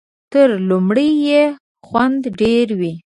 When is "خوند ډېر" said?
1.87-2.67